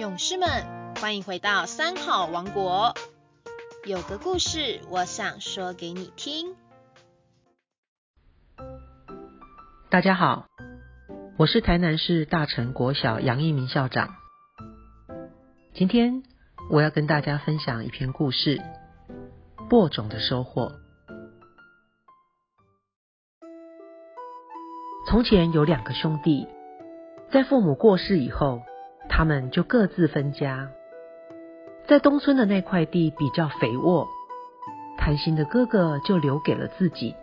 [0.00, 0.48] 勇士们，
[0.98, 2.94] 欢迎回到三好王国。
[3.84, 6.56] 有个故事，我想说给你听。
[9.90, 10.46] 大家好，
[11.36, 14.08] 我是台南市大成国小杨一鸣校长。
[15.74, 16.22] 今天
[16.70, 18.56] 我要跟大家分享一篇故事
[19.68, 20.68] 《播种的收获》。
[25.06, 26.48] 从前有两个兄弟，
[27.30, 28.62] 在父母过世以后，
[29.20, 30.70] 他们就各自分家。
[31.86, 34.08] 在东村的那块地比较肥沃，
[34.96, 37.14] 贪心的哥哥就留给了自己，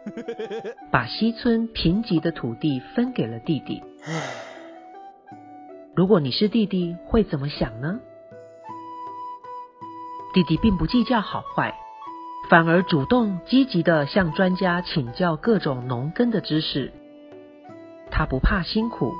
[0.93, 3.81] 把西村贫瘠的土地分给了弟弟。
[5.95, 7.99] 如果你是弟弟，会怎么想呢？
[10.35, 11.73] 弟弟并不计较好坏，
[12.47, 16.93] 反而主动积极的向专家请教各种农耕的知识。
[18.11, 19.13] 他不怕辛苦，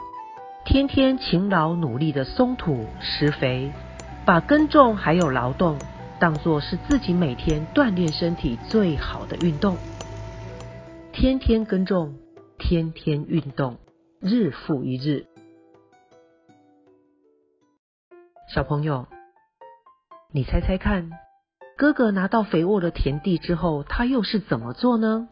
[0.69, 3.71] 天天勤劳努力的松土施肥。
[4.25, 5.79] 把耕种还有劳动
[6.19, 9.77] 当做是自己每天锻炼身体最好的运动，
[11.13, 12.19] 天天耕种，
[12.57, 13.77] 天天运动，
[14.19, 15.25] 日复一日。
[18.53, 19.07] 小朋友，
[20.33, 21.09] 你猜猜看，
[21.77, 25.29] 哥哥拿到肥沃的田地之后，他又是怎么做呢？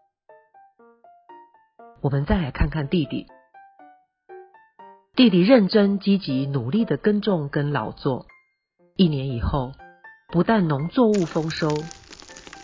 [1.99, 3.27] 我们再来看看弟弟，
[5.15, 8.25] 弟弟认真积极努力的耕种跟劳作。
[8.97, 9.71] 一年以后，
[10.27, 11.69] 不但农作物丰收，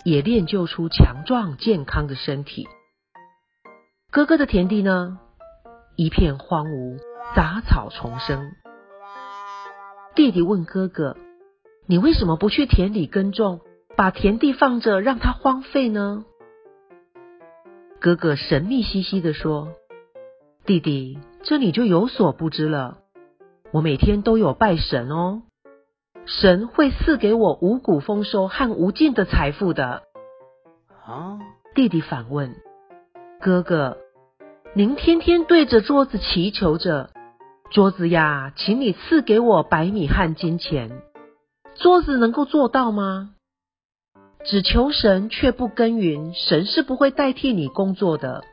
[0.03, 2.67] 也练就出强壮健康的身体。
[4.11, 5.17] 哥哥的田地呢，
[5.95, 6.99] 一片荒芜，
[7.37, 8.51] 杂草丛生。
[10.13, 11.15] 弟弟问哥哥
[11.87, 13.61] ：“你为什么不去田里耕种，
[13.95, 16.25] 把田地放着让它荒废呢？”
[18.01, 19.69] 哥哥神秘兮兮的说
[20.67, 22.97] ：“弟弟，这你就有所不知了。
[23.71, 25.43] 我每天都有拜神哦。”
[26.27, 30.03] 神会赐给我五谷丰收和无尽的财富的。
[31.03, 31.39] 啊！
[31.73, 32.55] 弟弟反问
[33.39, 33.97] 哥哥
[34.75, 37.09] ：“您天天对着桌子祈求着，
[37.71, 41.01] 桌子呀，请你赐给我白米和金钱。
[41.75, 43.31] 桌子能够做到吗？
[44.43, 48.43] 只求神却不耕耘，神是不会代替你工作的。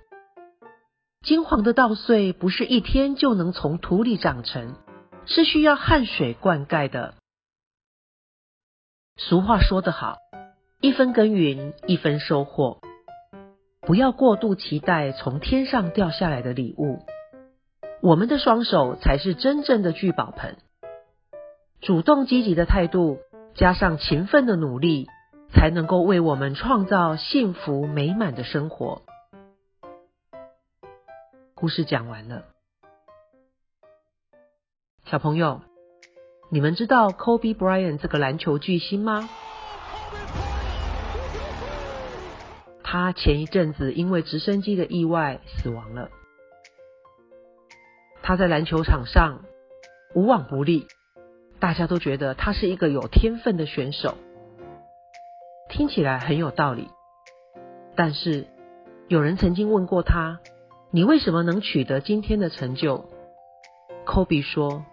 [1.25, 4.77] 金黄的稻穗不是一天就能从土里长成，
[5.27, 7.15] 是需要汗水灌溉的。”
[9.19, 10.17] 俗话说得好，
[10.81, 12.81] 一分耕耘一分收获。
[13.81, 17.05] 不要过度期待从天上掉下来的礼物，
[18.01, 20.57] 我们的双手才是真正的聚宝盆。
[21.81, 23.19] 主动积极的态度，
[23.55, 25.09] 加上勤奋的努力，
[25.53, 29.03] 才能够为我们创造幸福美满的生活。
[31.61, 32.45] 故事讲完了，
[35.07, 35.61] 小朋友。
[36.51, 39.29] 你们知道 Kobe Bryant 这个篮球巨星吗？
[42.85, 46.11] 他前一阵子因为直升机的意外死亡了。
[48.23, 49.43] 他在篮球场上
[50.15, 50.87] 无往不利，
[51.59, 54.17] 大家都觉得他是一个有天分的选手，
[55.69, 56.89] 听起来很有道理。
[57.97, 58.47] 但是
[59.09, 60.39] 有人曾经问过他
[60.91, 63.09] ：“你为什么能取得今天的成就
[64.07, 64.85] ？”Kobe 说。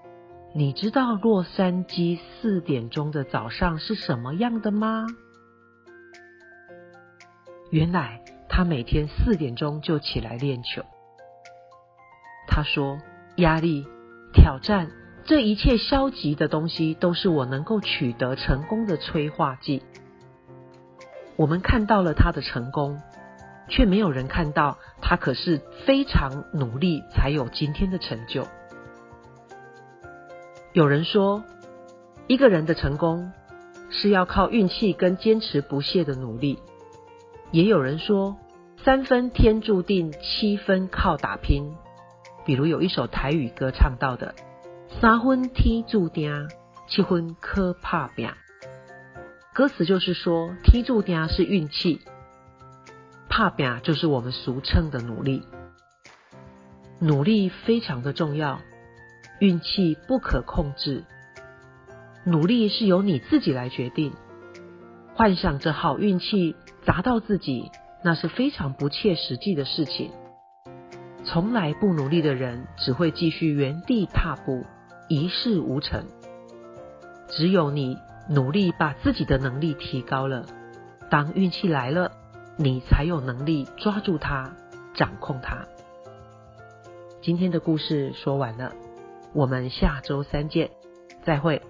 [0.57, 5.05] 你知道洛杉矶四点钟的早上是什么样的吗？
[7.71, 10.81] 原来他每天四点钟就起来练球。
[12.47, 12.99] 他说
[13.35, 13.85] ：“压力、
[14.31, 14.89] 挑战，
[15.25, 19.83] 这一切消极的东西，都是我能够取得成功的催化剂。”
[21.35, 23.01] 我们看到了他的成功，
[23.69, 28.47] 却没有人看到他可是非常努力才有今天的成就。
[30.73, 31.43] 有人说，
[32.27, 33.31] 一个人的成功
[33.89, 36.57] 是要靠运气跟坚持不懈的努力；
[37.51, 38.35] 也有人说，
[38.83, 41.73] 三分天注定，七分靠打拼。
[42.45, 44.35] 比如有一首台语歌唱到的
[45.01, 46.49] ：“三分天注定，
[46.87, 48.29] 七分靠打拼。”
[49.55, 52.01] 歌词就是说，天注定是运气，
[53.29, 55.43] 怕拼就是我们俗称的努力。
[56.99, 58.59] 努力非常的重要。
[59.41, 61.03] 运气不可控制，
[62.23, 64.13] 努力是由你自己来决定。
[65.13, 66.55] 幻想着好运气
[66.85, 67.69] 砸到自己，
[68.01, 70.11] 那是非常不切实际的事情。
[71.25, 74.65] 从来不努力的人，只会继续原地踏步，
[75.09, 76.05] 一事无成。
[77.27, 77.97] 只有你
[78.29, 80.45] 努力把自己的能力提高了，
[81.09, 82.11] 当运气来了，
[82.57, 84.49] 你才有能力抓住它，
[84.93, 85.65] 掌控它。
[87.21, 88.71] 今天的故事说完了。
[89.33, 90.69] 我们下周三见，
[91.23, 91.61] 再会。